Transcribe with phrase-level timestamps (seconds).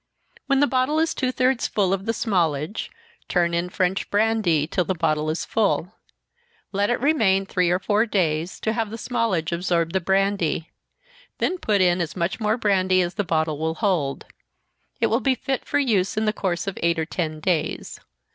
[0.47, 2.89] When the bottle is two thirds full of the smallage,
[3.29, 5.93] turn in French brandy, till the bottle is full.
[6.71, 10.71] Let it remain three or four days, to have the smallage absorb the brandy
[11.37, 14.25] then put in as much more brandy as the bottle will hold.
[14.99, 17.99] It will be fit for use in the course of eight or ten days.